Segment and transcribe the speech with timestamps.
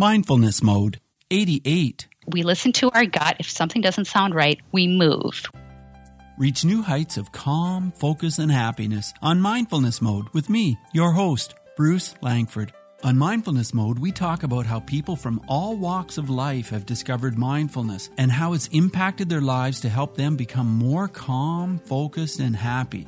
[0.00, 0.98] Mindfulness Mode
[1.30, 2.08] 88.
[2.26, 3.36] We listen to our gut.
[3.38, 5.44] If something doesn't sound right, we move.
[6.38, 11.52] Reach new heights of calm, focus, and happiness on Mindfulness Mode with me, your host,
[11.76, 12.72] Bruce Langford.
[13.04, 17.36] On Mindfulness Mode, we talk about how people from all walks of life have discovered
[17.36, 22.56] mindfulness and how it's impacted their lives to help them become more calm, focused, and
[22.56, 23.06] happy.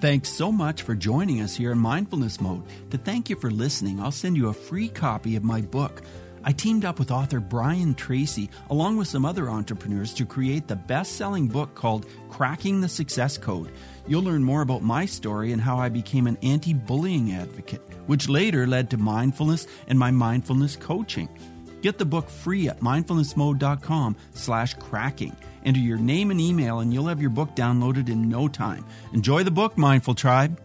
[0.00, 2.62] Thanks so much for joining us here in Mindfulness Mode.
[2.92, 6.02] To thank you for listening, I'll send you a free copy of my book.
[6.44, 10.76] I teamed up with author Brian Tracy, along with some other entrepreneurs, to create the
[10.76, 13.72] best selling book called Cracking the Success Code.
[14.06, 18.28] You'll learn more about my story and how I became an anti bullying advocate, which
[18.28, 21.28] later led to mindfulness and my mindfulness coaching.
[21.82, 25.36] Get the book free at mindfulnessmode.com slash cracking.
[25.68, 28.86] Enter your name and email and you'll have your book downloaded in no time.
[29.12, 30.58] Enjoy the book, Mindful Tribe.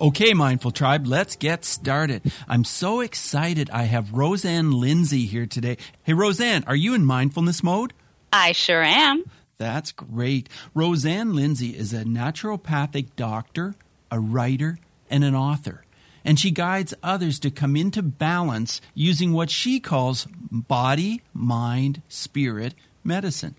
[0.00, 2.32] Okay, Mindful Tribe, let's get started.
[2.48, 5.76] I'm so excited I have Roseanne Lindsay here today.
[6.02, 7.92] Hey, Roseanne, are you in mindfulness mode?
[8.32, 9.22] I sure am.
[9.58, 10.48] That's great.
[10.74, 13.76] Roseanne Lindsay is a naturopathic doctor,
[14.10, 14.76] a writer,
[15.08, 15.84] and an author.
[16.24, 22.74] And she guides others to come into balance using what she calls body, mind, spirit
[23.04, 23.54] medicine.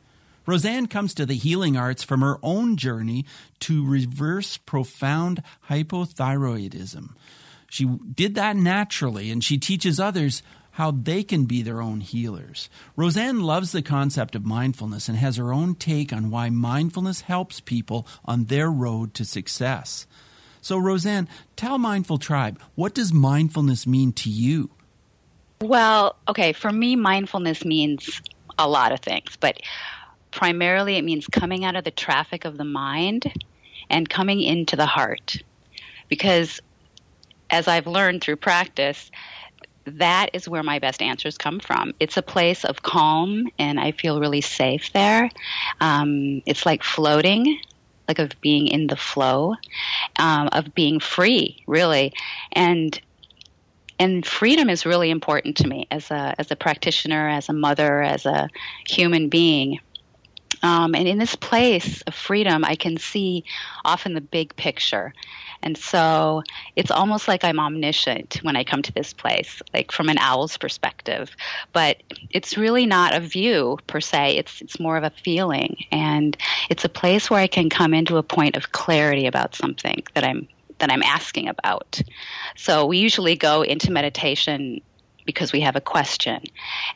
[0.50, 3.24] Roseanne comes to the healing arts from her own journey
[3.60, 7.12] to reverse profound hypothyroidism.
[7.70, 10.42] She did that naturally, and she teaches others
[10.72, 12.68] how they can be their own healers.
[12.96, 17.60] Roseanne loves the concept of mindfulness and has her own take on why mindfulness helps
[17.60, 20.08] people on their road to success.
[20.62, 24.72] So, Roseanne, tell Mindful Tribe, what does mindfulness mean to you?
[25.62, 28.20] Well, okay, for me, mindfulness means
[28.58, 29.62] a lot of things, but
[30.32, 33.32] primarily it means coming out of the traffic of the mind
[33.90, 35.38] and coming into the heart.
[36.08, 36.60] Because
[37.50, 39.12] as I've learned through practice,
[39.86, 41.94] that is where my best answers come from.
[42.00, 45.30] It's a place of calm, and I feel really safe there.
[45.82, 47.60] Um, it's like floating,
[48.08, 49.56] like of being in the flow,
[50.18, 52.14] um, of being free, really,
[52.52, 53.00] and
[54.02, 58.02] and freedom is really important to me as a as a practitioner, as a mother,
[58.02, 58.50] as a
[58.88, 59.80] human being.
[60.62, 63.46] Um, and in this place of freedom, I can see
[63.86, 65.14] often the big picture.
[65.62, 66.44] And so
[66.76, 70.58] it's almost like I'm omniscient when I come to this place, like from an owl's
[70.58, 71.36] perspective.
[71.74, 74.38] But it's really not a view per se.
[74.38, 76.38] It's it's more of a feeling, and
[76.70, 80.24] it's a place where I can come into a point of clarity about something that
[80.24, 80.48] I'm
[80.80, 82.02] that I'm asking about.
[82.56, 84.82] So we usually go into meditation
[85.26, 86.42] because we have a question.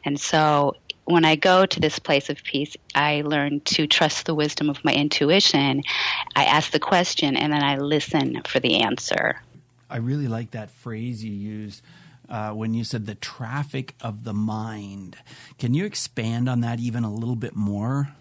[0.05, 0.75] And so
[1.05, 4.83] when I go to this place of peace, I learn to trust the wisdom of
[4.83, 5.83] my intuition.
[6.35, 9.41] I ask the question and then I listen for the answer.
[9.89, 11.81] I really like that phrase you used.
[12.29, 15.17] Uh, when you said the traffic of the mind.
[15.59, 18.15] Can you expand on that even a little bit more?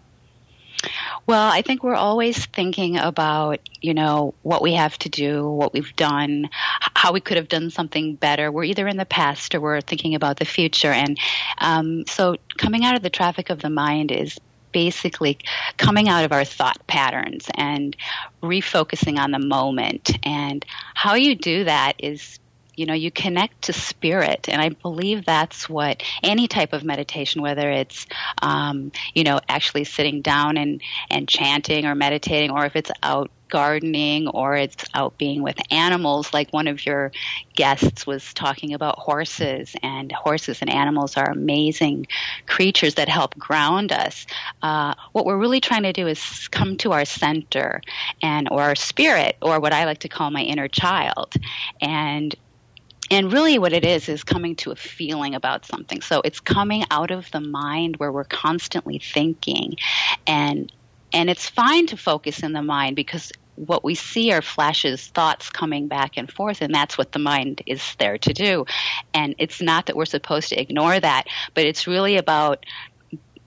[1.25, 5.73] Well, I think we're always thinking about, you know, what we have to do, what
[5.73, 6.49] we've done,
[6.95, 8.51] how we could have done something better.
[8.51, 10.91] We're either in the past or we're thinking about the future.
[10.91, 11.17] And
[11.59, 14.39] um, so coming out of the traffic of the mind is
[14.73, 15.37] basically
[15.77, 17.95] coming out of our thought patterns and
[18.41, 20.17] refocusing on the moment.
[20.23, 20.65] And
[20.95, 22.39] how you do that is
[22.75, 24.49] you know you connect to spirit.
[24.49, 28.05] And i believe that's what any type of meditation whether it's
[28.41, 33.31] um, you know actually sitting down and and chanting or meditating or if it's out
[33.53, 37.11] gardening or it's out being with animals like one of your
[37.55, 42.07] guests was talking about horses and horses and animals are amazing
[42.47, 44.25] creatures that help ground us.
[44.63, 47.79] Uh, what we're really trying to do is come to our center
[48.23, 51.31] and or our spirit or what i like to call my inner child.
[51.79, 52.35] And
[53.13, 56.01] and really, what it is is coming to a feeling about something.
[56.01, 59.75] So it's coming out of the mind where we're constantly thinking,
[60.25, 60.71] and
[61.13, 65.51] and it's fine to focus in the mind because what we see are flashes, thoughts
[65.51, 68.65] coming back and forth, and that's what the mind is there to do.
[69.13, 72.65] And it's not that we're supposed to ignore that, but it's really about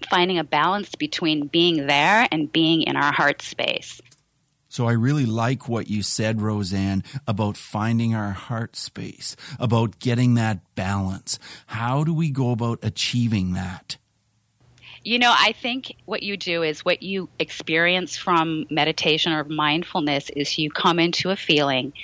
[0.08, 4.00] finding a balance between being there and being in our heart space.
[4.76, 10.34] So I really like what you said, Roseanne, about finding our heart space, about getting
[10.34, 11.38] that balance.
[11.64, 13.96] How do we go about achieving that?
[15.02, 20.28] You know, I think what you do is what you experience from meditation or mindfulness
[20.28, 21.94] is you come into a feeling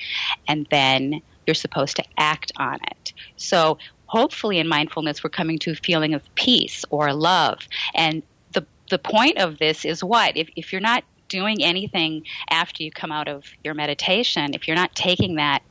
[0.48, 3.12] and then you're supposed to act on it.
[3.36, 3.76] So
[4.06, 7.68] hopefully in mindfulness we're coming to a feeling of peace or love.
[7.94, 8.22] And
[8.52, 10.38] the the point of this is what?
[10.38, 14.76] If if you're not doing anything after you come out of your meditation, if you're
[14.76, 15.62] not taking that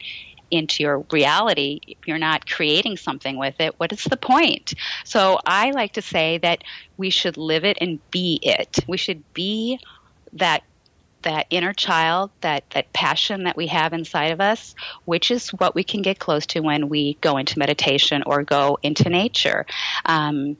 [0.49, 4.73] into your reality, if you're not creating something with it, what is the point?
[5.05, 6.63] So I like to say that
[6.97, 8.79] we should live it and be it.
[8.87, 9.79] We should be
[10.33, 10.63] that
[11.21, 14.73] that inner child, that, that passion that we have inside of us,
[15.05, 18.79] which is what we can get close to when we go into meditation or go
[18.81, 19.67] into nature.
[20.07, 20.57] Um,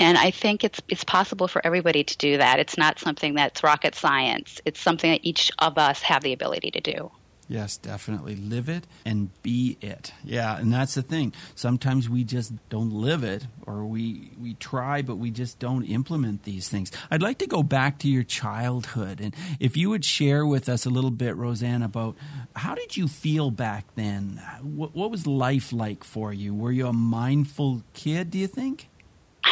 [0.00, 2.58] and I think it's it's possible for everybody to do that.
[2.58, 4.60] It's not something that's rocket science.
[4.64, 7.12] It's something that each of us have the ability to do.
[7.48, 8.36] Yes, definitely.
[8.36, 10.12] Live it and be it.
[10.22, 11.32] Yeah, and that's the thing.
[11.56, 16.44] Sometimes we just don't live it or we we try but we just don't implement
[16.44, 16.92] these things.
[17.10, 20.86] I'd like to go back to your childhood and if you would share with us
[20.86, 22.16] a little bit Roseanne about
[22.56, 24.40] how did you feel back then?
[24.62, 26.54] What, what was life like for you?
[26.54, 28.88] Were you a mindful kid, do you think?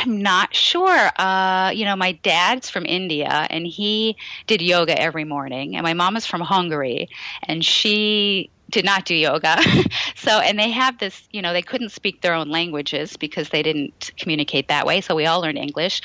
[0.00, 1.10] I'm not sure.
[1.16, 4.16] Uh, you know, my dad's from India and he
[4.46, 7.08] did yoga every morning, and my mom is from Hungary
[7.42, 9.58] and she did not do yoga.
[10.14, 13.62] so, and they have this, you know, they couldn't speak their own languages because they
[13.62, 15.00] didn't communicate that way.
[15.00, 16.02] So we all learned English.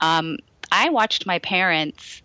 [0.00, 0.38] Um,
[0.72, 2.22] I watched my parents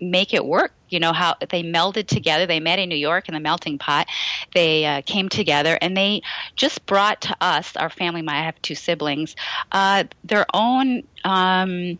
[0.00, 0.72] make it work.
[0.88, 2.46] You know how they melded together.
[2.46, 4.08] They met in New York in the melting pot.
[4.54, 6.22] They uh, came together and they
[6.56, 8.22] just brought to us, our family.
[8.26, 9.36] I have two siblings,
[9.72, 11.02] uh, their own.
[11.24, 11.98] Um,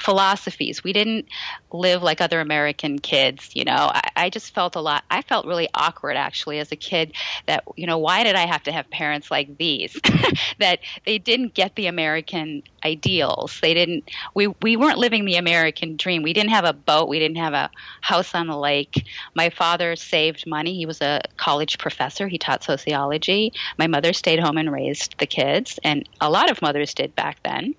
[0.00, 0.82] philosophies.
[0.82, 1.26] We didn't
[1.72, 3.90] live like other American kids, you know.
[3.92, 7.12] I, I, just felt a lot I felt really awkward actually as a kid
[7.46, 9.98] that, you know, why did I have to have parents like these?
[10.58, 13.58] that they didn't get the American ideals.
[13.60, 16.22] They didn't we, we weren't living the American dream.
[16.22, 17.70] We didn't have a boat, we didn't have a
[18.00, 19.06] house on the lake.
[19.34, 20.74] My father saved money.
[20.74, 22.26] He was a college professor.
[22.26, 23.52] He taught sociology.
[23.78, 27.42] My mother stayed home and raised the kids, and a lot of mothers did back
[27.42, 27.74] then.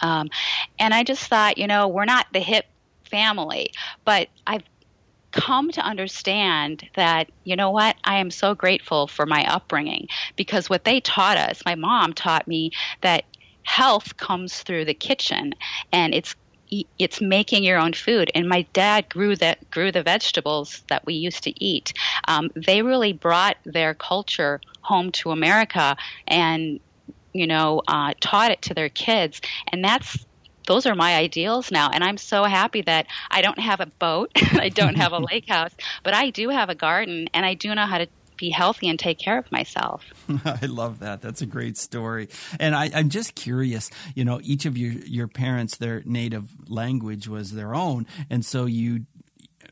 [0.00, 0.28] Um,
[0.78, 2.66] and I just thought, you know, we're not the hip
[3.04, 3.72] family,
[4.04, 4.62] but I've
[5.32, 10.68] come to understand that, you know what, I am so grateful for my upbringing because
[10.68, 13.24] what they taught us, my mom taught me that
[13.62, 15.54] health comes through the kitchen
[15.92, 16.34] and it's
[16.98, 18.30] it's making your own food.
[18.34, 21.92] And my dad grew that grew the vegetables that we used to eat.
[22.28, 25.96] Um, they really brought their culture home to America,
[26.28, 26.78] and
[27.32, 29.40] you know, uh, taught it to their kids.
[29.68, 30.24] And that's
[30.66, 31.90] those are my ideals now.
[31.92, 35.48] And I'm so happy that I don't have a boat, I don't have a lake
[35.48, 35.74] house,
[36.04, 38.06] but I do have a garden and I do know how to
[38.36, 40.02] be healthy and take care of myself.
[40.44, 41.20] I love that.
[41.20, 42.28] That's a great story.
[42.58, 47.28] And I, am just curious, you know, each of your, your parents, their native language
[47.28, 48.06] was their own.
[48.30, 49.06] And so you,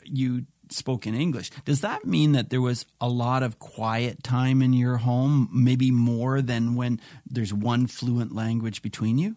[0.05, 1.51] you spoke in English.
[1.65, 5.91] Does that mean that there was a lot of quiet time in your home, maybe
[5.91, 9.37] more than when there's one fluent language between you?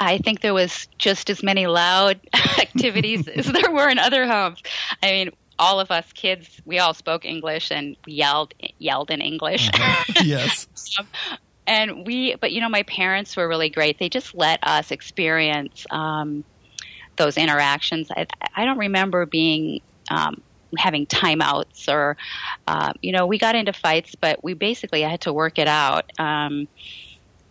[0.00, 2.20] I think there was just as many loud
[2.58, 4.62] activities as there were in other homes.
[5.02, 9.68] I mean, all of us kids, we all spoke English and yelled yelled in English.
[9.68, 10.12] Uh-huh.
[10.24, 10.68] yes.
[10.98, 11.08] um,
[11.66, 13.98] and we, but you know, my parents were really great.
[13.98, 16.44] They just let us experience um,
[17.16, 18.10] those interactions.
[18.10, 18.26] I,
[18.56, 19.80] I don't remember being
[20.10, 20.40] um,
[20.76, 22.16] having timeouts or,
[22.66, 26.10] uh, you know, we got into fights, but we basically had to work it out.
[26.18, 26.68] Um,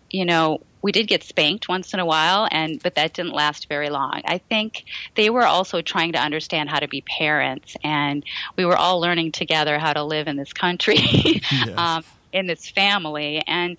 [0.10, 3.68] you know, we did get spanked once in a while, and but that didn't last
[3.68, 4.22] very long.
[4.26, 4.86] I think
[5.16, 8.24] they were also trying to understand how to be parents, and
[8.56, 11.70] we were all learning together how to live in this country, yes.
[11.78, 13.78] um, in this family, and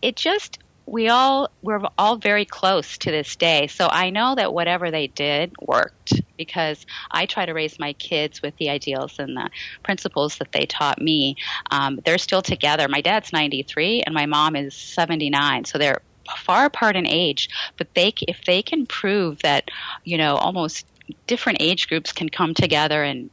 [0.00, 3.66] it just we all we're all very close to this day.
[3.66, 8.40] So I know that whatever they did worked because I try to raise my kids
[8.40, 9.50] with the ideals and the
[9.82, 11.36] principles that they taught me.
[11.70, 12.86] Um, they're still together.
[12.88, 16.00] My dad's 93 and my mom is 79, so they're
[16.38, 17.48] far apart in age.
[17.76, 19.70] But they, if they can prove that,
[20.04, 20.86] you know, almost
[21.26, 23.30] different age groups can come together and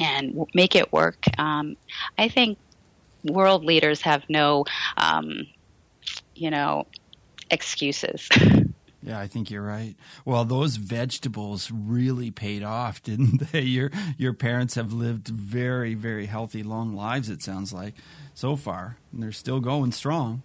[0.00, 1.76] and make it work, um,
[2.16, 2.56] I think
[3.24, 4.64] world leaders have no
[4.96, 5.48] um,
[6.40, 6.86] you know,
[7.50, 8.28] excuses.
[9.00, 9.94] Yeah, I think you're right.
[10.24, 13.60] Well, those vegetables really paid off, didn't they?
[13.62, 17.30] Your your parents have lived very, very healthy, long lives.
[17.30, 17.94] It sounds like
[18.34, 20.42] so far, and they're still going strong.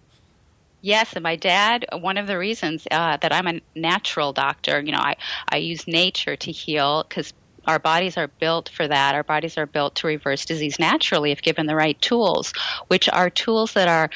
[0.82, 1.86] Yes, and my dad.
[1.92, 5.16] One of the reasons uh, that I'm a natural doctor, you know, I
[5.48, 7.32] I use nature to heal because
[7.66, 9.14] our bodies are built for that.
[9.14, 12.52] Our bodies are built to reverse disease naturally if given the right tools,
[12.88, 14.10] which are tools that our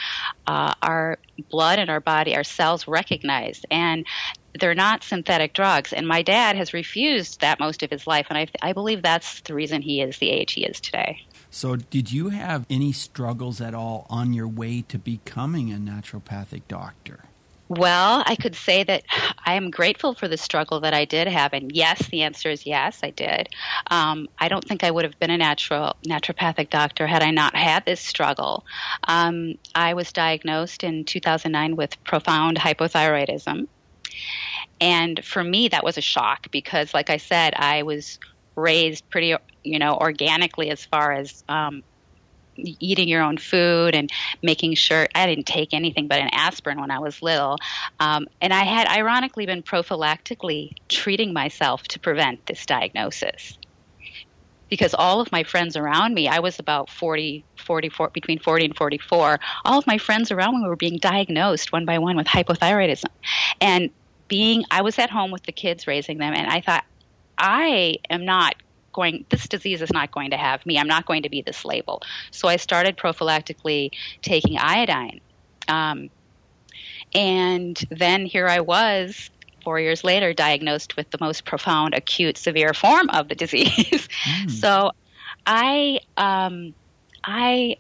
[0.47, 1.19] uh, our
[1.51, 4.05] blood and our body, our cells recognize, and
[4.59, 5.93] they're not synthetic drugs.
[5.93, 9.41] And my dad has refused that most of his life, and I, I believe that's
[9.43, 11.25] the reason he is the age he is today.
[11.51, 16.63] So, did you have any struggles at all on your way to becoming a naturopathic
[16.69, 17.25] doctor?
[17.69, 19.05] Well, I could say that
[19.45, 22.67] I am grateful for the struggle that I did have, and yes, the answer is
[22.67, 23.49] yes, I did.
[23.91, 27.55] Um, I don't think I would have been a natural naturopathic doctor had I not
[27.55, 28.65] had this struggle.
[29.05, 33.69] Um, I was diagnosed in 2009 with profound hypothyroidism,
[34.81, 38.19] and for me, that was a shock because, like I said, I was
[38.57, 41.83] raised pretty, you know, organically as far as um,
[42.59, 44.11] eating your own food and
[44.43, 47.59] making sure I didn't take anything but an aspirin when I was little.
[48.01, 53.59] Um, and I had ironically been prophylactically treating myself to prevent this diagnosis.
[54.69, 58.77] Because all of my friends around me, I was about 40, 44, between 40 and
[58.77, 63.09] 44, all of my friends around me were being diagnosed one by one with hypothyroidism.
[63.63, 63.89] And
[64.29, 66.85] being, I was at home with the kids raising them, and I thought,
[67.39, 68.57] I am not
[68.99, 70.77] going this disease is not going to have me.
[70.77, 72.03] I'm not going to be this label.
[72.33, 75.21] So I started prophylactically taking iodine.
[75.69, 76.11] Um,
[77.15, 79.31] and then here I was
[79.63, 84.09] four years later diagnosed with the most profound acute severe form of the disease.
[84.29, 84.51] Mm.
[84.51, 84.91] so
[85.47, 86.75] I um,
[87.23, 87.77] I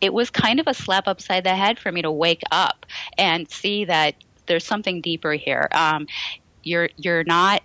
[0.00, 2.86] it was kind of a slap upside the head for me to wake up
[3.16, 4.14] and see that
[4.46, 5.68] there's something deeper here.
[5.72, 6.06] Um,
[6.62, 7.62] you're you're not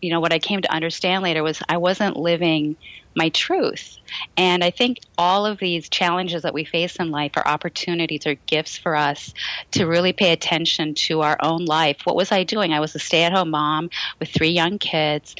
[0.00, 2.76] you know, what I came to understand later was I wasn't living
[3.14, 3.96] my truth.
[4.36, 8.34] And I think all of these challenges that we face in life are opportunities or
[8.34, 9.32] gifts for us
[9.72, 12.02] to really pay attention to our own life.
[12.04, 12.72] What was I doing?
[12.72, 13.88] I was a stay at home mom
[14.20, 15.34] with three young kids.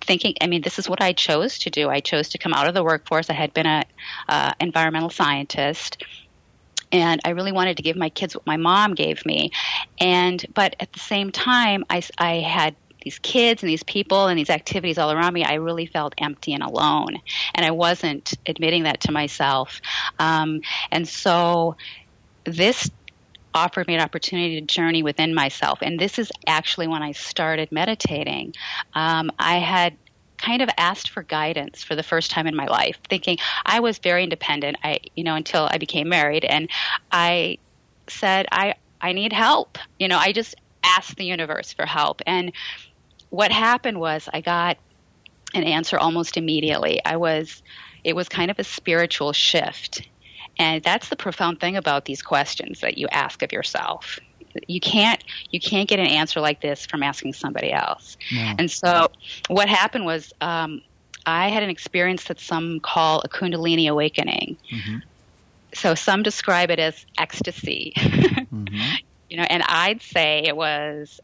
[0.00, 1.90] Thinking, I mean, this is what I chose to do.
[1.90, 3.28] I chose to come out of the workforce.
[3.28, 3.84] I had been an
[4.26, 6.02] uh, environmental scientist,
[6.90, 9.50] and I really wanted to give my kids what my mom gave me.
[10.00, 14.38] And but at the same time, I, I had these kids and these people and
[14.38, 17.18] these activities all around me, I really felt empty and alone.
[17.54, 19.80] And I wasn't admitting that to myself.
[20.18, 21.76] Um, and so
[22.44, 22.90] this
[23.54, 25.78] offered me an opportunity to journey within myself.
[25.82, 28.54] And this is actually when I started meditating.
[28.94, 29.96] Um, I had
[30.36, 33.98] kind of asked for guidance for the first time in my life, thinking I was
[33.98, 34.76] very independent.
[34.82, 36.70] I, you know, until I became married, and
[37.10, 37.58] I
[38.06, 39.78] said I I need help.
[39.98, 42.52] You know, I just asked the universe for help, and
[43.30, 44.78] what happened was I got
[45.54, 47.00] an answer almost immediately.
[47.04, 47.62] I was,
[48.04, 50.06] it was kind of a spiritual shift.
[50.58, 54.18] And that's the profound thing about these questions that you ask of yourself.
[54.66, 58.16] You can't you can't get an answer like this from asking somebody else.
[58.32, 58.54] No.
[58.58, 59.08] And so
[59.48, 60.82] what happened was um,
[61.26, 64.56] I had an experience that some call a Kundalini awakening.
[64.72, 64.98] Mm-hmm.
[65.74, 67.92] So some describe it as ecstasy.
[67.96, 68.94] mm-hmm.
[69.28, 71.20] You know, and I'd say it was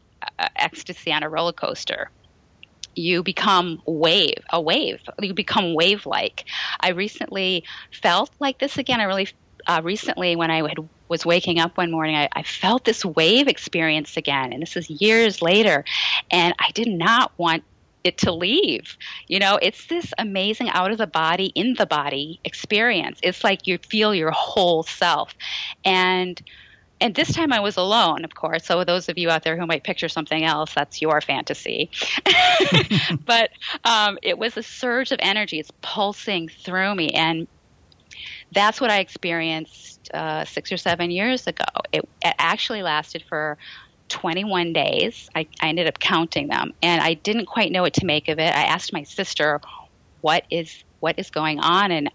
[0.55, 2.09] ecstasy on a roller coaster
[2.95, 6.45] you become wave a wave you become wave like
[6.79, 9.01] i recently felt like this again.
[9.01, 9.27] I really
[9.67, 10.77] uh, recently when i had,
[11.07, 14.89] was waking up one morning I, I, felt this wave experience again and this is
[14.89, 15.83] years later
[16.31, 17.63] and i did not want
[18.05, 18.97] it to leave.
[19.27, 23.19] You know it's this amazing out of the body in the body experience.
[23.23, 25.33] It's like you feel your whole self.
[25.83, 26.39] And
[27.05, 28.65] and this time I was alone, of course.
[28.65, 31.91] So those of you out there who might picture something else, that's your fantasy.
[33.25, 33.51] but
[33.83, 35.59] um, it was a surge of energy.
[35.59, 37.47] It's pulsing through me, and
[38.51, 41.65] that's what I experienced uh, six or seven years ago.
[41.91, 43.59] It, it actually lasted for
[44.09, 45.29] 21 days.
[45.35, 48.39] I, I ended up counting them, and I didn't quite know what to make of
[48.39, 48.51] it.
[48.51, 49.61] I asked my sister,
[50.21, 52.09] "What is what is going on?" and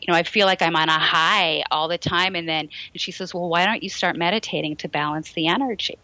[0.00, 2.34] you know, I feel like I'm on a high all the time.
[2.34, 5.98] And then and she says, well, why don't you start meditating to balance the energy?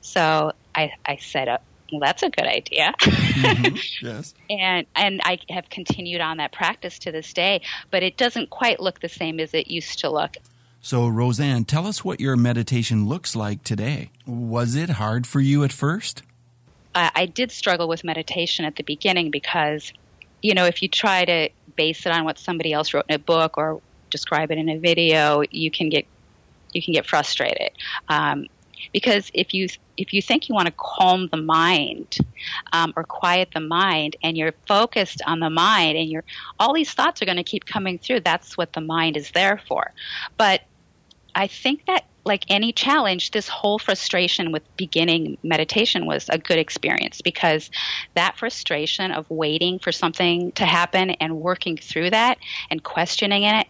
[0.00, 1.58] So I, I said, uh,
[1.92, 2.94] well, that's a good idea.
[3.00, 4.06] mm-hmm.
[4.06, 4.34] Yes.
[4.50, 8.80] and and I have continued on that practice to this day, but it doesn't quite
[8.80, 10.36] look the same as it used to look.
[10.80, 14.10] So, Roseanne, tell us what your meditation looks like today.
[14.26, 16.22] Was it hard for you at first?
[16.94, 19.92] I, I did struggle with meditation at the beginning because,
[20.40, 23.18] you know, if you try to base it on what somebody else wrote in a
[23.18, 23.80] book or
[24.10, 26.04] describe it in a video, you can get
[26.74, 27.70] you can get frustrated.
[28.08, 28.46] Um,
[28.92, 32.18] because if you if you think you want to calm the mind
[32.72, 36.24] um, or quiet the mind and you're focused on the mind and you're
[36.58, 39.60] all these thoughts are going to keep coming through that's what the mind is there
[39.66, 39.92] for
[40.36, 40.62] but
[41.34, 46.58] i think that like any challenge, this whole frustration with beginning meditation was a good
[46.58, 47.70] experience because
[48.14, 52.38] that frustration of waiting for something to happen and working through that
[52.70, 53.66] and questioning it,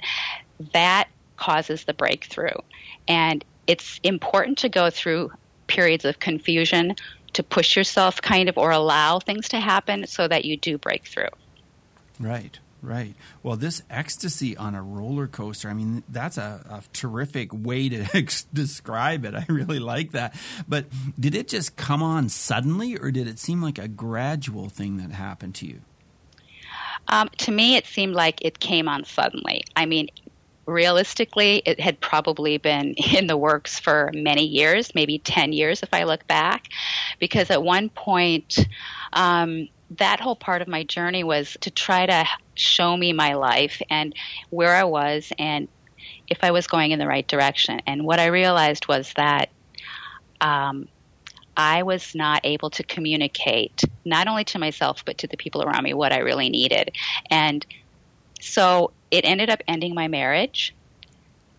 [0.72, 2.58] that causes the breakthrough.
[3.06, 5.30] And it's important to go through
[5.68, 6.96] periods of confusion
[7.34, 11.06] to push yourself kind of or allow things to happen so that you do break
[11.06, 11.28] through.
[12.18, 12.58] Right.
[12.80, 13.16] Right.
[13.42, 18.04] Well, this ecstasy on a roller coaster, I mean, that's a, a terrific way to
[18.52, 19.34] describe it.
[19.34, 20.34] I really like that.
[20.68, 20.86] But
[21.18, 25.10] did it just come on suddenly, or did it seem like a gradual thing that
[25.10, 25.80] happened to you?
[27.08, 29.64] Um, to me, it seemed like it came on suddenly.
[29.74, 30.08] I mean,
[30.66, 35.92] realistically, it had probably been in the works for many years, maybe 10 years if
[35.92, 36.68] I look back,
[37.18, 38.68] because at one point,
[39.12, 43.80] um, that whole part of my journey was to try to show me my life
[43.88, 44.14] and
[44.50, 45.68] where I was and
[46.28, 47.80] if I was going in the right direction.
[47.86, 49.48] And what I realized was that
[50.40, 50.88] um,
[51.56, 55.82] I was not able to communicate, not only to myself, but to the people around
[55.82, 56.92] me, what I really needed.
[57.30, 57.64] And
[58.40, 60.74] so it ended up ending my marriage.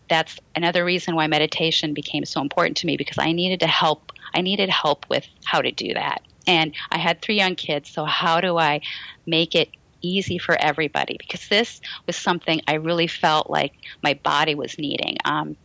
[0.07, 4.11] That's another reason why meditation became so important to me because I needed to help.
[4.33, 6.21] I needed help with how to do that.
[6.47, 8.81] And I had three young kids, so how do I
[9.25, 9.69] make it
[10.01, 11.17] easy for everybody?
[11.19, 15.17] Because this was something I really felt like my body was needing.
[15.25, 15.55] Um,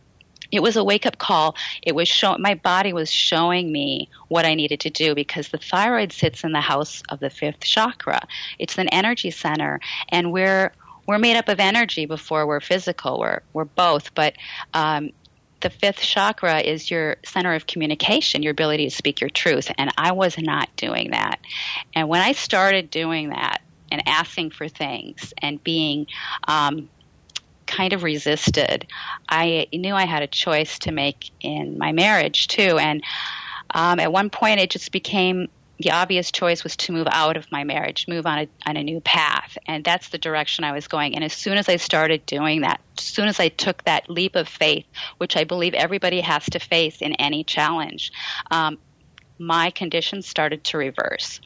[0.51, 1.55] it was a wake up call.
[1.81, 5.57] It was show my body was showing me what I needed to do because the
[5.57, 8.21] thyroid sits in the house of the fifth chakra.
[8.59, 9.79] It's an energy center,
[10.09, 10.71] and we're
[11.07, 13.19] we're made up of energy before we're physical.
[13.19, 14.35] We're we're both, but
[14.73, 15.11] um,
[15.65, 19.71] the fifth chakra is your center of communication, your ability to speak your truth.
[19.79, 21.39] And I was not doing that.
[21.95, 26.05] And when I started doing that and asking for things and being
[26.47, 26.87] um,
[27.65, 28.85] kind of resisted,
[29.27, 32.77] I knew I had a choice to make in my marriage too.
[32.77, 33.03] And
[33.71, 37.51] um, at one point, it just became the obvious choice was to move out of
[37.51, 39.57] my marriage, move on a, on a new path.
[39.65, 41.15] And that's the direction I was going.
[41.15, 44.35] And as soon as I started doing that, as soon as I took that leap
[44.35, 44.85] of faith,
[45.17, 48.11] which I believe everybody has to face in any challenge,
[48.51, 48.77] um,
[49.37, 51.41] my conditions started to reverse.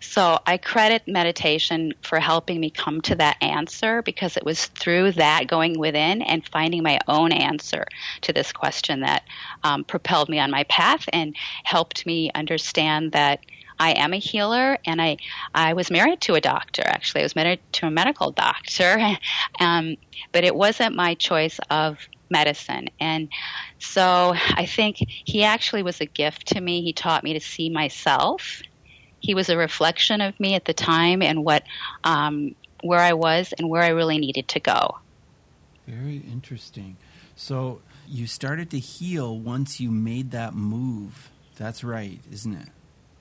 [0.00, 5.12] So I credit meditation for helping me come to that answer because it was through
[5.12, 7.86] that going within and finding my own answer
[8.22, 9.24] to this question that
[9.62, 13.40] um, propelled me on my path and helped me understand that
[13.78, 15.16] I am a healer, and I
[15.54, 16.82] I was married to a doctor.
[16.84, 19.16] Actually, I was married to a medical doctor,
[19.58, 19.96] um,
[20.32, 22.88] but it wasn't my choice of medicine.
[23.00, 23.30] And
[23.78, 26.82] so I think he actually was a gift to me.
[26.82, 28.62] He taught me to see myself
[29.20, 31.62] he was a reflection of me at the time and what
[32.04, 34.98] um, where I was and where I really needed to go.
[35.86, 36.96] Very interesting.
[37.36, 41.30] So you started to heal once you made that move.
[41.56, 42.68] That's right, isn't it?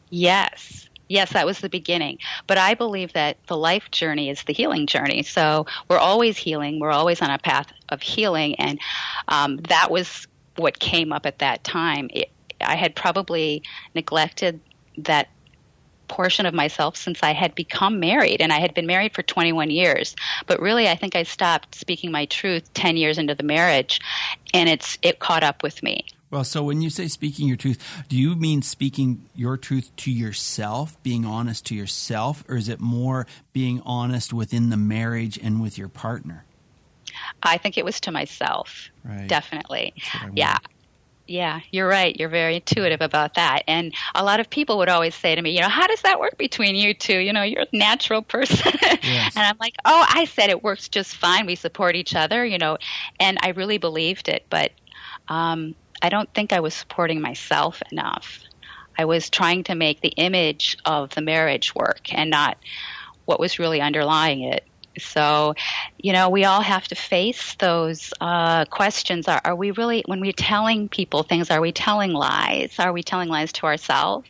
[0.10, 0.88] Yes.
[1.10, 2.20] Yes, that was the beginning.
[2.46, 5.24] But I believe that the life journey is the healing journey.
[5.24, 6.80] So we're always healing.
[6.80, 8.56] We're always on a path of healing.
[8.56, 8.80] And
[9.28, 12.10] um, that was what came up at that time.
[12.14, 12.30] It,
[12.62, 13.64] I had probably
[13.96, 14.60] neglected
[15.00, 15.30] that
[16.10, 19.70] portion of myself since I had become married and I had been married for 21
[19.70, 20.16] years.
[20.48, 24.02] But really, I think I stopped speaking my truth 10 years into the marriage
[24.54, 26.06] and it's it caught up with me.
[26.32, 30.12] Well, so when you say speaking your truth, do you mean speaking your truth to
[30.12, 35.60] yourself, being honest to yourself, or is it more being honest within the marriage and
[35.60, 36.46] with your partner?
[37.42, 38.90] I think it was to myself.
[39.04, 39.28] Right.
[39.28, 39.94] Definitely.
[40.34, 40.58] Yeah.
[41.30, 42.16] Yeah, you're right.
[42.20, 43.62] You're very intuitive about that.
[43.68, 46.20] And a lot of people would always say to me, you know, how does that
[46.20, 47.20] work between you two?
[47.20, 48.74] You know, you're a natural person.
[49.02, 49.36] Yes.
[49.38, 51.46] and I'm like, oh, I said it works just fine.
[51.46, 52.78] We support each other, you know,
[53.20, 54.46] and I really believed it.
[54.50, 54.72] But
[55.30, 58.40] um, I don't think I was supporting myself enough.
[58.98, 62.58] I was trying to make the image of the marriage work and not
[63.26, 64.66] what was really underlying it.
[64.98, 65.54] So,
[65.98, 69.28] you know, we all have to face those uh, questions.
[69.28, 72.80] Are, are, we really, when we're telling people things, are we telling lies?
[72.80, 74.28] Are we telling lies to ourselves?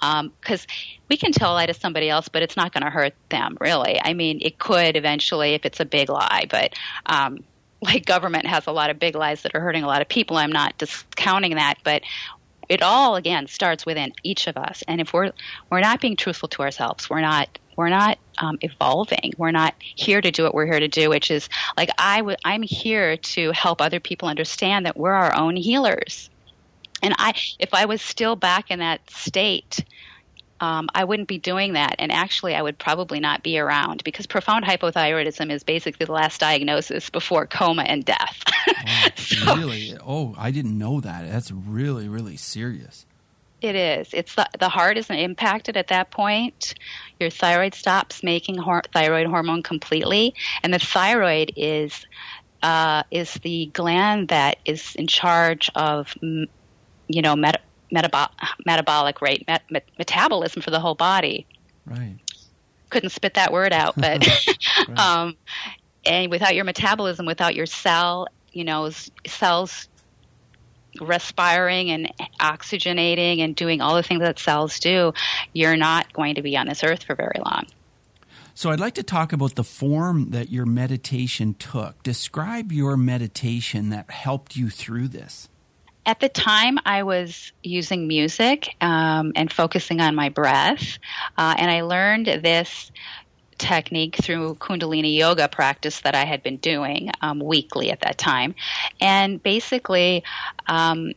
[0.00, 0.66] Because um,
[1.08, 3.56] we can tell a lie to somebody else, but it's not going to hurt them,
[3.60, 4.00] really.
[4.02, 6.74] I mean, it could eventually if it's a big lie, but.
[7.06, 7.44] Um,
[7.84, 10.36] like government has a lot of big lies that are hurting a lot of people.
[10.36, 12.02] I'm not discounting that, but
[12.68, 14.84] it all again starts within each of us.
[14.86, 15.32] And if we're
[15.68, 19.32] we're not being truthful to ourselves, we're not we're not um, evolving.
[19.36, 22.36] We're not here to do what we're here to do, which is like I w-
[22.44, 26.30] I'm here to help other people understand that we're our own healers.
[27.02, 29.84] And I, if I was still back in that state,
[30.60, 31.96] um, I wouldn't be doing that.
[31.98, 36.40] And actually, I would probably not be around because profound hypothyroidism is basically the last
[36.40, 38.40] diagnosis before coma and death.
[38.68, 39.96] oh, so, really?
[40.00, 41.28] Oh, I didn't know that.
[41.28, 43.04] That's really, really serious.
[43.62, 44.08] It is.
[44.12, 46.74] It's the, the heart isn't impacted at that point.
[47.20, 52.04] Your thyroid stops making hor- thyroid hormone completely, and the thyroid is
[52.64, 59.70] uh, is the gland that is in charge of you know met- metabolic rate met-
[59.70, 61.46] met- metabolism for the whole body.
[61.86, 62.16] Right.
[62.90, 64.26] couldn't spit that word out, but
[64.88, 64.98] right.
[64.98, 65.36] um,
[66.04, 68.90] and without your metabolism, without your cell, you know,
[69.24, 69.88] cells
[71.00, 75.12] respiring and oxygenating and doing all the things that cells do,
[75.52, 77.66] you're not going to be on this earth for very long.
[78.54, 82.02] So, I'd like to talk about the form that your meditation took.
[82.02, 85.48] Describe your meditation that helped you through this.
[86.04, 90.98] At the time, I was using music um, and focusing on my breath,
[91.38, 92.90] uh, and I learned this
[93.62, 98.56] technique through Kundalini yoga practice that I had been doing um, weekly at that time.
[99.00, 100.24] And basically,
[100.66, 101.12] um,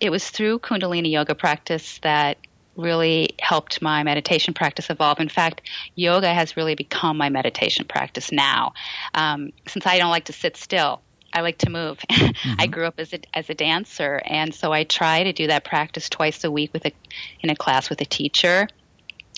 [0.00, 2.38] it was through Kundalini yoga practice that
[2.74, 5.20] really helped my meditation practice evolve.
[5.20, 5.62] In fact,
[5.94, 8.72] yoga has really become my meditation practice now.
[9.14, 11.00] Um, since I don't like to sit still,
[11.32, 12.00] I like to move.
[12.38, 12.60] Mm-hmm.
[12.60, 15.64] I grew up as a as a dancer, and so I try to do that
[15.64, 16.92] practice twice a week with a
[17.40, 18.68] in a class with a teacher.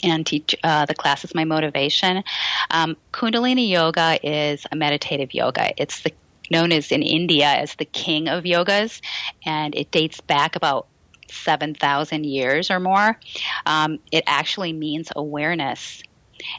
[0.03, 2.25] And teach uh, the class is my motivation.
[2.71, 5.73] Um, Kundalini yoga is a meditative yoga.
[5.81, 6.13] It's the
[6.51, 9.01] known as in India as the king of yogas,
[9.47, 10.89] and it dates back about
[11.31, 13.19] 7,000 years or more.
[13.67, 16.03] Um, it actually means awareness.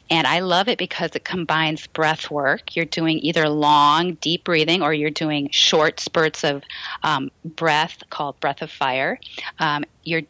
[0.10, 2.76] And I love it because it combines breath work.
[2.76, 6.64] You're doing either long, deep breathing or you're doing short spurts of
[7.04, 9.20] um, breath called breath of fire.
[9.60, 10.22] Um, you're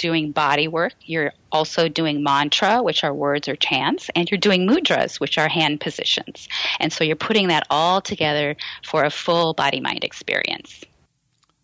[0.00, 0.94] doing body work.
[1.04, 5.48] You're also doing mantra, which are words or chants, and you're doing mudras, which are
[5.48, 6.48] hand positions.
[6.80, 10.82] And so you're putting that all together for a full body mind experience.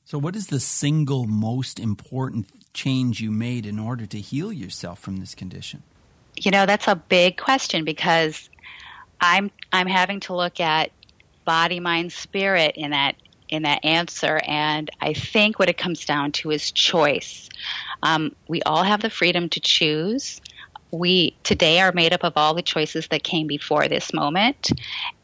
[0.05, 4.99] So, what is the single most important change you made in order to heal yourself
[4.99, 5.83] from this condition?
[6.37, 8.51] You know, that's a big question because
[9.19, 10.91] I'm I'm having to look at
[11.47, 13.17] body, mind, spirit in that
[13.49, 17.49] in that answer, and I think what it comes down to is choice.
[18.03, 20.41] Um, we all have the freedom to choose.
[20.91, 24.71] We today are made up of all the choices that came before this moment,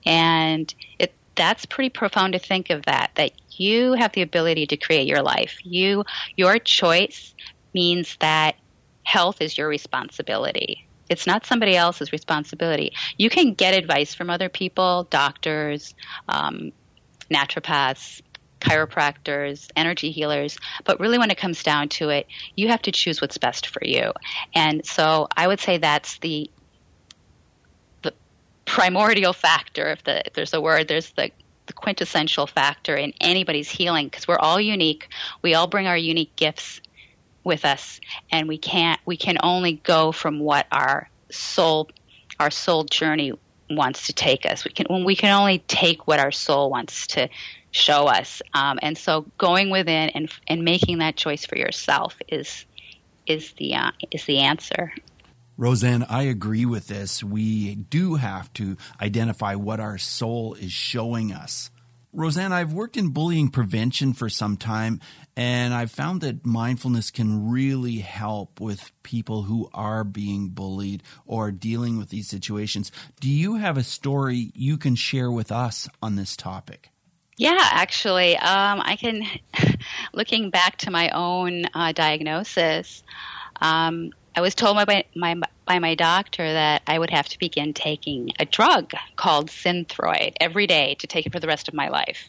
[0.04, 4.76] and it that's pretty profound to think of that that you have the ability to
[4.76, 5.58] create your life.
[5.64, 6.04] You
[6.36, 7.34] your choice
[7.74, 8.56] means that
[9.04, 10.86] health is your responsibility.
[11.08, 12.92] It's not somebody else's responsibility.
[13.18, 15.94] You can get advice from other people, doctors,
[16.28, 16.72] um,
[17.32, 18.22] naturopaths,
[18.60, 23.20] chiropractors, energy healers, but really when it comes down to it, you have to choose
[23.20, 24.12] what's best for you.
[24.54, 26.50] And so I would say that's the
[28.02, 28.14] the
[28.64, 31.30] primordial factor if, the, if there's a word, there's the
[31.66, 35.08] the quintessential factor in anybody's healing because we're all unique.
[35.42, 36.80] We all bring our unique gifts
[37.44, 41.90] with us and we can't we can only go from what our soul
[42.38, 43.32] our soul journey
[43.76, 44.64] wants to take us.
[44.64, 47.28] We can we can only take what our soul wants to
[47.70, 48.42] show us.
[48.54, 52.64] Um, and so going within and and making that choice for yourself is
[53.26, 54.92] is the uh, is the answer.
[55.58, 57.22] Roseanne, I agree with this.
[57.22, 61.70] We do have to identify what our soul is showing us.
[62.12, 65.00] Roseanne, I've worked in bullying prevention for some time,
[65.34, 71.50] and I've found that mindfulness can really help with people who are being bullied or
[71.50, 72.92] dealing with these situations.
[73.20, 76.90] Do you have a story you can share with us on this topic?
[77.38, 79.24] Yeah, actually, um, I can.
[80.12, 83.02] looking back to my own uh, diagnosis,
[83.60, 87.72] um, I was told by my, by my doctor that I would have to begin
[87.74, 91.88] taking a drug called Synthroid every day to take it for the rest of my
[91.88, 92.28] life.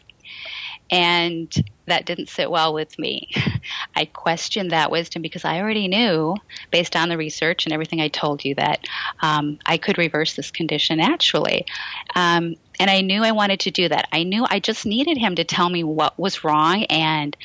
[0.90, 1.52] And
[1.86, 3.30] that didn't sit well with me.
[3.96, 6.36] I questioned that wisdom because I already knew,
[6.70, 8.84] based on the research and everything I told you, that
[9.20, 11.66] um, I could reverse this condition naturally.
[12.14, 14.08] Um, and I knew I wanted to do that.
[14.12, 17.36] I knew I just needed him to tell me what was wrong, and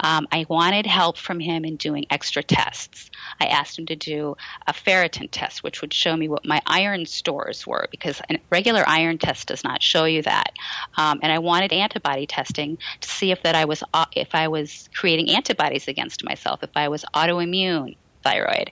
[0.00, 3.10] um, I wanted help from him in doing extra tests.
[3.40, 7.06] I asked him to do a ferritin test, which would show me what my iron
[7.06, 10.52] stores were, because a regular iron test does not show you that.
[10.96, 14.48] Um, and I wanted antibody testing to see if that I was uh, if I
[14.48, 18.70] was creating antibodies against myself, if I was autoimmune thyroid.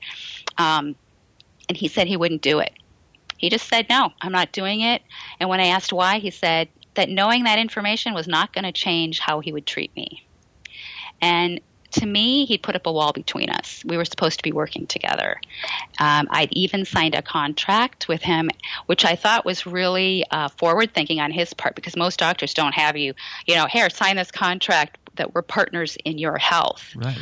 [0.59, 0.97] Um,
[1.69, 2.73] and he said he wouldn't do it.
[3.37, 5.03] He just said, no, I'm not doing it.
[5.41, 8.73] And when I asked why, he said that knowing that information was not going to
[8.73, 10.27] change how he would treat me.
[11.21, 11.61] And
[11.93, 13.83] to me, he'd put up a wall between us.
[13.85, 15.41] We were supposed to be working together.
[16.01, 18.51] Um, I'd even signed a contract with him,
[18.87, 22.75] which I thought was really uh, forward thinking on his part because most doctors don't
[22.75, 23.15] have you,
[23.47, 26.95] you know, here, sign this contract that we're partners in your health.
[26.97, 27.19] Right.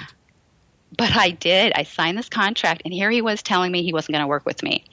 [0.96, 1.72] But I did.
[1.74, 4.44] I signed this contract, and here he was telling me he wasn't going to work
[4.44, 4.84] with me.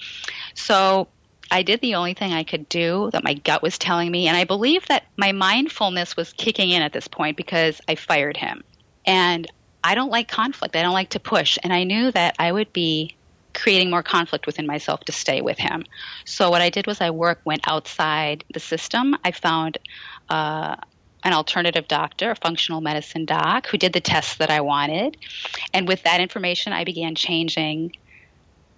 [0.54, 1.08] So
[1.52, 4.28] I did the only thing I could do that my gut was telling me.
[4.28, 8.38] And I believe that my mindfulness was kicking in at this point because I fired
[8.38, 8.64] him.
[9.06, 9.48] And
[9.84, 10.76] I don't like conflict.
[10.76, 11.58] I don't like to push.
[11.64, 13.16] And I knew that I would be
[13.54, 15.86] creating more conflict within myself to stay with him.
[16.26, 19.16] So what I did was I work went outside the system.
[19.26, 19.80] I found
[20.30, 20.76] uh,
[21.30, 25.16] an alternative doctor, a functional medicine doc, who did the tests that I wanted,
[25.74, 27.96] and with that information, I began changing.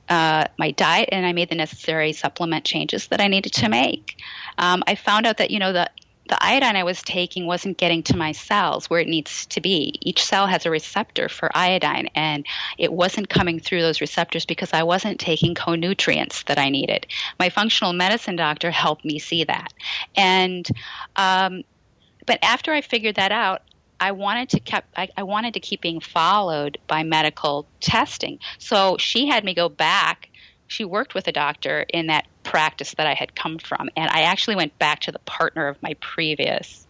[0.09, 4.17] Uh, my diet and I made the necessary supplement changes that I needed to make.
[4.57, 5.89] Um, I found out that you know the
[6.27, 9.97] the iodine I was taking wasn't getting to my cells where it needs to be.
[10.01, 12.45] Each cell has a receptor for iodine, and
[12.77, 17.05] it wasn't coming through those receptors because I wasn't taking co-nutrients that I needed.
[17.37, 19.73] My functional medicine doctor helped me see that,
[20.15, 20.67] and
[21.15, 21.63] um,
[22.31, 23.61] but after I figured that out,
[23.99, 28.39] I wanted to kept I, I, wanted to keep being followed by medical testing.
[28.57, 30.29] So she had me go back
[30.71, 33.89] she worked with a doctor in that practice that I had come from.
[33.97, 36.87] And I actually went back to the partner of my previous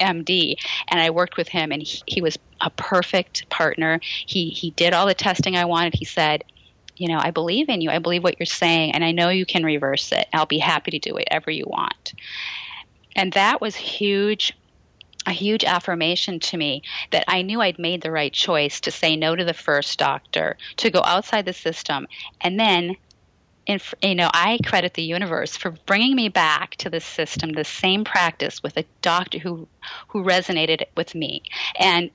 [0.00, 0.56] MD
[0.88, 4.00] and I worked with him and he, he was a perfect partner.
[4.02, 5.94] He he did all the testing I wanted.
[5.94, 6.44] He said,
[6.96, 7.90] you know, I believe in you.
[7.90, 10.26] I believe what you're saying and I know you can reverse it.
[10.32, 12.14] I'll be happy to do whatever you want.
[13.16, 14.54] And that was huge
[15.26, 19.16] a huge affirmation to me that I knew I'd made the right choice to say
[19.16, 22.06] no to the first doctor, to go outside the system,
[22.40, 22.96] and then.
[23.66, 27.64] In, you know, I credit the universe for bringing me back to the system, the
[27.64, 29.66] same practice with a doctor who
[30.08, 31.44] who resonated with me,
[31.78, 32.10] and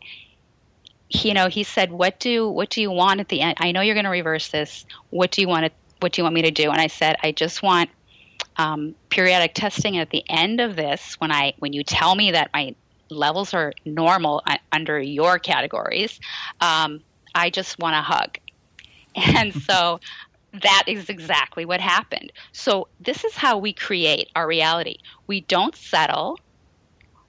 [1.09, 3.57] you know, he said, "What do what do you want at the end?
[3.59, 4.85] I know you're going to reverse this.
[5.09, 7.15] What do you want to What do you want me to do?" And I said,
[7.23, 7.89] "I just want
[8.57, 12.49] um, periodic testing at the end of this when I when you tell me that
[12.53, 12.75] my
[13.09, 16.19] levels are normal under your categories,
[16.61, 17.01] um,
[17.33, 18.37] I just want a hug.
[19.15, 19.99] And so
[20.53, 22.31] that is exactly what happened.
[22.51, 24.97] So this is how we create our reality.
[25.27, 26.39] We don't settle.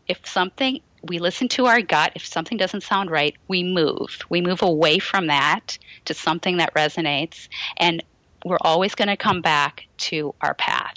[0.06, 2.12] If something, we listen to our gut.
[2.14, 4.18] If something doesn't sound right, we move.
[4.28, 7.48] We move away from that to something that resonates.
[7.76, 8.02] And
[8.44, 10.94] we're always going to come back to our path.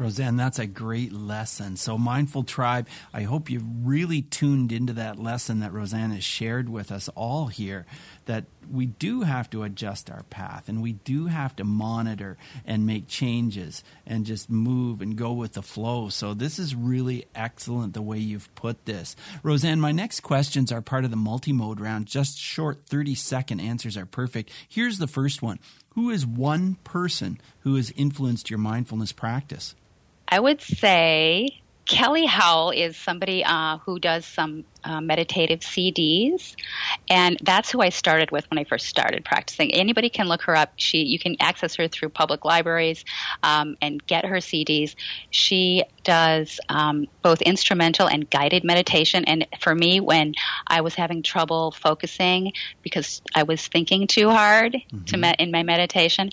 [0.00, 1.76] Roseanne, that's a great lesson.
[1.76, 6.70] So, Mindful Tribe, I hope you really tuned into that lesson that Roseanne has shared
[6.70, 7.84] with us all here
[8.24, 12.86] that we do have to adjust our path and we do have to monitor and
[12.86, 16.08] make changes and just move and go with the flow.
[16.08, 19.14] So, this is really excellent the way you've put this.
[19.42, 22.06] Roseanne, my next questions are part of the multi mode round.
[22.06, 24.50] Just short 30 second answers are perfect.
[24.66, 25.58] Here's the first one
[25.90, 29.74] Who is one person who has influenced your mindfulness practice?
[30.30, 36.54] I would say Kelly Howell is somebody uh, who does some uh, meditative CDs,
[37.08, 39.74] and that's who I started with when I first started practicing.
[39.74, 40.72] Anybody can look her up.
[40.76, 43.04] She you can access her through public libraries
[43.42, 44.94] um, and get her CDs.
[45.30, 49.24] She does um, both instrumental and guided meditation.
[49.24, 50.34] And for me, when
[50.68, 55.04] I was having trouble focusing because I was thinking too hard mm-hmm.
[55.06, 56.30] to in my meditation,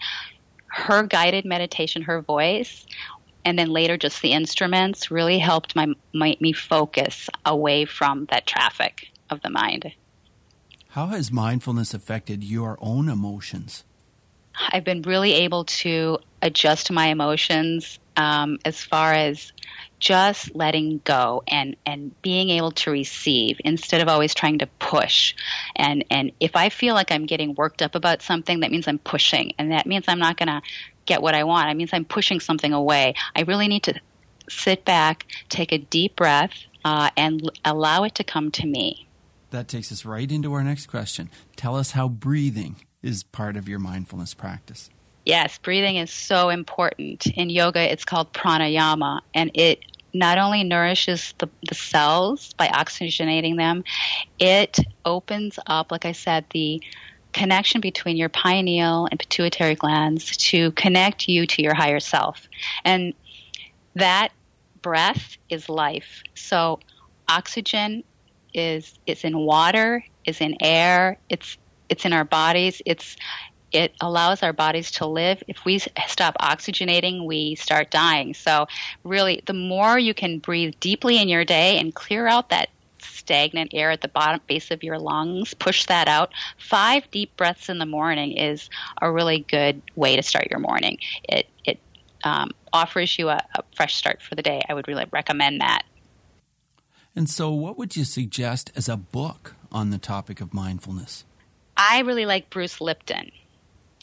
[0.68, 2.86] her guided meditation, her voice
[3.48, 8.46] and then later just the instruments really helped my, my, me focus away from that
[8.46, 9.94] traffic of the mind.
[10.90, 13.86] How has mindfulness affected your own emotions?
[14.70, 19.54] I've been really able to adjust my emotions um, as far as
[20.00, 25.36] just letting go and, and being able to receive instead of always trying to push.
[25.74, 29.00] And, and if I feel like I'm getting worked up about something, that means I'm
[29.00, 29.54] pushing.
[29.58, 30.62] And that means I'm not going to
[31.08, 31.72] get what I want.
[31.72, 33.16] It means I'm pushing something away.
[33.36, 34.00] I really need to
[34.50, 36.54] sit back, take a deep breath,
[36.86, 39.08] uh, and l- allow it to come to me.
[39.50, 41.30] That takes us right into our next question.
[41.56, 44.90] Tell us how breathing is part of your mindfulness practice.
[45.26, 47.28] Yes, breathing is so important.
[47.28, 49.80] In yoga, it's called pranayama, and it
[50.14, 53.84] not only nourishes the, the cells by oxygenating them,
[54.40, 56.82] it opens up, like I said, the
[57.34, 62.48] connection between your pineal and pituitary glands to connect you to your higher self.
[62.84, 63.14] And
[63.96, 64.30] that
[64.82, 66.24] breath is life.
[66.36, 66.80] So
[67.28, 68.04] oxygen
[68.54, 71.58] is is in water, is in air, it's
[71.90, 72.82] it's in our bodies.
[72.86, 73.16] It's
[73.72, 75.44] it allows our bodies to live.
[75.48, 78.34] If we stop oxygenating, we start dying.
[78.34, 78.68] So,
[79.04, 82.70] really, the more you can breathe deeply in your day and clear out that
[83.08, 85.54] stagnant air at the bottom base of your lungs.
[85.54, 86.32] Push that out.
[86.58, 88.70] Five deep breaths in the morning is
[89.02, 91.00] a really good way to start your morning.
[91.24, 91.80] It it
[92.24, 94.62] um, offers you a, a fresh start for the day.
[94.68, 95.84] I would really recommend that.
[97.16, 101.26] And so, what would you suggest as a book on the topic of mindfulness?
[101.76, 103.32] I really like Bruce Lipton.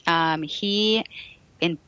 [0.07, 1.05] Um, he,
[1.61, 1.79] in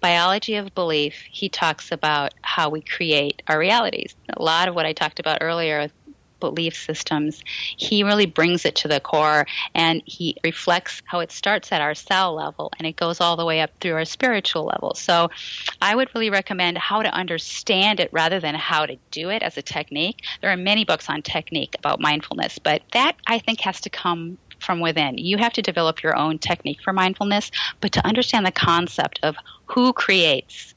[0.00, 4.14] Biology of Belief, he talks about how we create our realities.
[4.34, 5.90] A lot of what I talked about earlier
[6.40, 7.42] belief systems,
[7.76, 11.94] he really brings it to the core and he reflects how it starts at our
[11.94, 14.94] cell level and it goes all the way up through our spiritual level.
[14.94, 15.30] So
[15.80, 19.56] I would really recommend how to understand it rather than how to do it as
[19.56, 20.22] a technique.
[20.40, 24.38] There are many books on technique about mindfulness, but that I think has to come
[24.60, 25.18] from within.
[25.18, 29.36] You have to develop your own technique for mindfulness, but to understand the concept of
[29.66, 30.74] who creates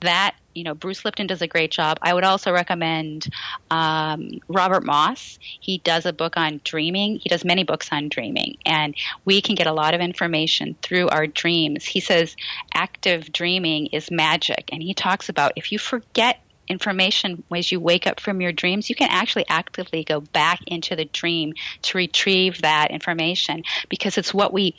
[0.00, 1.98] that you know bruce lipton does a great job.
[2.02, 3.28] I would also recommend
[3.70, 5.38] um, robert moss.
[5.40, 7.18] He does a book on dreaming.
[7.18, 11.08] He does many books on dreaming and we can get a lot of information through
[11.08, 11.84] our dreams.
[11.84, 12.36] He says
[12.74, 18.06] active dreaming is magic and he talks about if you forget information as you wake
[18.06, 22.62] up from your dreams, you can actually actively go back into the dream to retrieve
[22.62, 24.74] that information because it's what we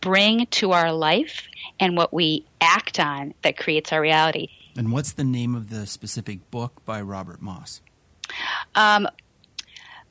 [0.00, 1.48] bring to our life
[1.80, 4.48] and what we act on that creates our reality.
[4.76, 7.80] And what's the name of the specific book by Robert Moss?
[8.74, 9.08] Um,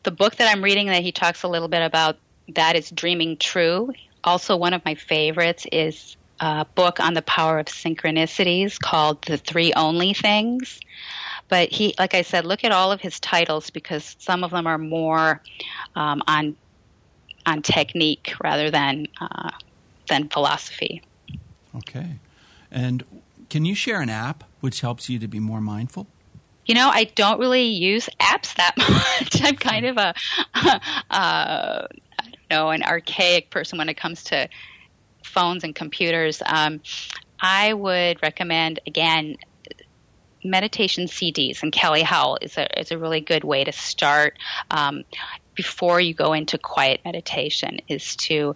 [0.04, 2.17] the book that I'm reading that he talks a little bit about
[2.50, 3.93] that is Dreaming True.
[4.24, 9.38] Also, one of my favorites is a book on the power of synchronicities called The
[9.38, 10.80] Three Only Things.
[11.48, 14.65] But he, like I said, look at all of his titles because some of them
[14.65, 15.41] are more
[15.95, 16.56] um, on
[17.48, 19.52] on technique rather than uh,
[20.08, 21.02] than philosophy.
[21.76, 22.20] Okay,
[22.72, 23.04] and
[23.50, 26.08] can you share an app which helps you to be more mindful?
[26.65, 29.41] You know, I don't really use apps that much.
[29.44, 30.13] I'm kind of a,
[30.56, 34.50] uh, I don't know, an archaic person when it comes to
[35.24, 36.41] phones and computers.
[36.46, 36.82] Um,
[37.39, 39.36] I would recommend again
[40.44, 44.38] meditation CDs, and Kelly Howell is a is a really good way to start.
[44.72, 45.04] Um,
[45.56, 48.56] before you go into quiet meditation is to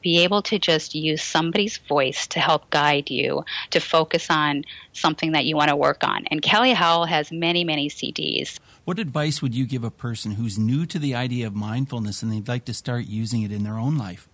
[0.00, 5.32] be able to just use somebody's voice to help guide you to focus on something
[5.32, 6.24] that you want to work on.
[6.30, 8.58] And Kelly Howell has many, many CDs.
[8.84, 12.32] What advice would you give a person who's new to the idea of mindfulness and
[12.32, 14.27] they'd like to start using it in their own life?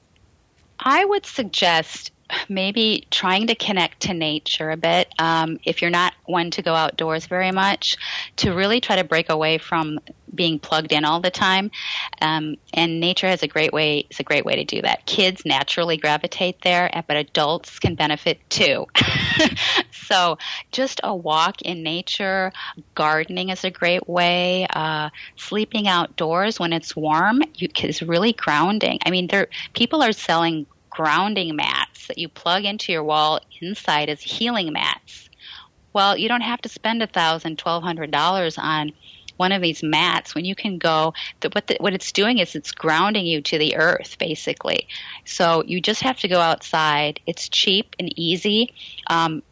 [0.85, 2.13] I would suggest
[2.49, 5.13] maybe trying to connect to nature a bit.
[5.19, 7.97] Um, if you're not one to go outdoors very much,
[8.37, 10.01] to really try to break away from
[10.35, 11.71] being plugged in all the time.
[12.21, 14.07] Um, and nature has a great way.
[14.11, 15.07] It's a great way to do that.
[15.07, 18.87] Kids naturally gravitate there, but adults can benefit too.
[19.93, 20.39] so,
[20.73, 22.53] just a walk in nature,
[22.95, 24.67] gardening is a great way.
[24.71, 28.99] Uh, sleeping outdoors when it's warm you, is really grounding.
[29.05, 34.09] I mean, there people are selling grounding mats that you plug into your wall inside
[34.09, 35.29] as healing mats.
[35.93, 38.93] Well, you don't have to spend a thousand, twelve hundred dollars on
[39.37, 42.55] one of these mats when you can go the, what the, what it's doing is
[42.55, 44.87] it's grounding you to the earth basically.
[45.25, 47.21] So you just have to go outside.
[47.27, 48.75] It's cheap and easy.
[49.09, 49.43] Um,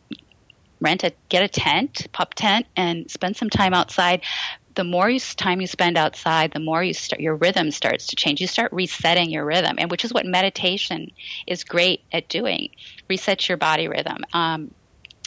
[0.81, 4.23] rent a get a tent pup tent and spend some time outside
[4.75, 8.17] the more you, time you spend outside, the more you start, your rhythm starts to
[8.17, 8.41] change.
[8.41, 11.11] You start resetting your rhythm, and which is what meditation
[11.47, 12.71] is great at doing.
[13.09, 14.19] Reset your body rhythm.
[14.33, 14.73] Um,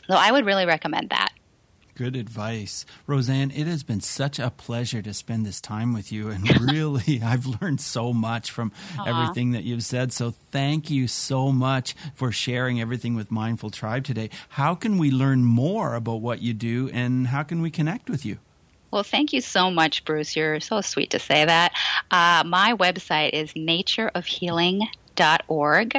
[0.07, 1.29] so I would really recommend that.
[1.95, 2.85] Good advice.
[3.07, 6.29] Rosanne, it has been such a pleasure to spend this time with you.
[6.29, 9.07] And really, I've learned so much from Aww.
[9.07, 10.11] everything that you've said.
[10.11, 14.29] So thank you so much for sharing everything with Mindful Tribe today.
[14.49, 18.25] How can we learn more about what you do and how can we connect with
[18.25, 18.39] you?
[18.95, 20.37] Well, thank you so much, Bruce.
[20.37, 21.73] You're so sweet to say that.
[22.09, 25.95] Uh, my website is natureofhealing.org.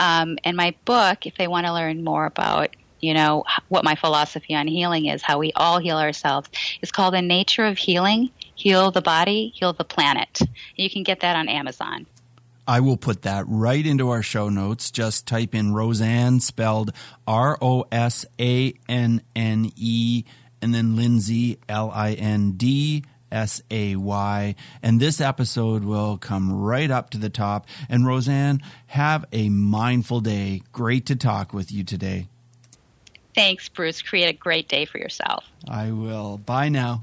[0.00, 3.94] Um, and my book, if they want to learn more about you know what my
[3.94, 8.30] philosophy on healing is how we all heal ourselves is called the nature of healing
[8.54, 10.40] heal the body heal the planet
[10.76, 12.06] you can get that on amazon
[12.66, 14.90] I will put that right into our show notes.
[14.90, 16.94] Just type in Rosanne, spelled
[17.26, 20.24] R O S A N N E
[20.64, 24.54] and then Lindsay, L I N D S A Y.
[24.82, 27.66] And this episode will come right up to the top.
[27.90, 30.62] And Rosanne, have a mindful day.
[30.72, 32.28] Great to talk with you today.
[33.34, 34.00] Thanks, Bruce.
[34.00, 35.44] Create a great day for yourself.
[35.68, 36.38] I will.
[36.38, 37.02] Bye now.